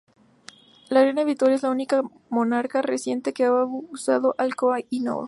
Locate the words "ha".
3.45-3.53